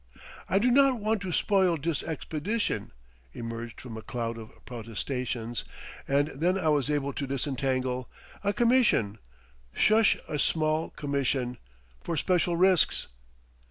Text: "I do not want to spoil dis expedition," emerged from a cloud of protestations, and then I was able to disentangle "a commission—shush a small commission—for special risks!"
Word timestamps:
"I 0.49 0.57
do 0.57 0.71
not 0.71 0.97
want 0.99 1.21
to 1.21 1.31
spoil 1.31 1.77
dis 1.77 2.01
expedition," 2.01 2.91
emerged 3.33 3.79
from 3.79 3.97
a 3.97 4.01
cloud 4.01 4.35
of 4.35 4.49
protestations, 4.65 5.63
and 6.07 6.29
then 6.29 6.57
I 6.57 6.69
was 6.69 6.89
able 6.89 7.13
to 7.13 7.27
disentangle 7.27 8.09
"a 8.43 8.51
commission—shush 8.51 10.17
a 10.27 10.39
small 10.39 10.89
commission—for 10.89 12.17
special 12.17 12.55
risks!" 12.57 13.09